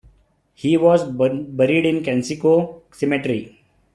[0.55, 3.59] He was buried in Kensico Cemetery.